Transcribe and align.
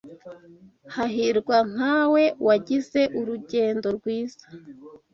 Hahirwa 0.95 1.57
nkawe 1.71 2.23
wagize 2.47 3.01
urugendo 3.19 3.87
rwiza 3.97 4.45